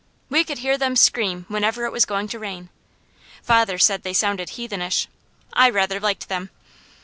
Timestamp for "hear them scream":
0.57-1.45